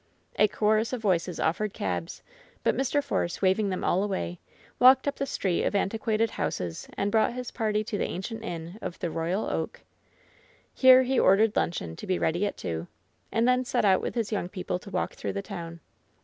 [0.37, 1.39] 194 LOVE'S BITTEREST CUP A chorus of voices
[1.69, 2.23] oflFered cabs;
[2.63, 3.03] but Mr.
[3.03, 4.39] Force, wav ing them all away,
[4.79, 8.79] walked up the street of antiquated houses and brought his party to the ancient inn
[8.81, 9.81] of ^The Eoyal Oak/'
[10.73, 12.87] Here he ordered luncheon, to be ready at two,
[13.31, 15.81] and then set out with his young people to walk through the town.